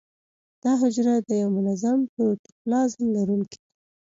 دا 0.63 0.71
حجره 0.81 1.13
د 1.27 1.29
یو 1.41 1.49
منظم 1.57 1.99
پروتوپلازم 2.13 3.03
لرونکې 3.15 3.57
ده. 3.61 3.65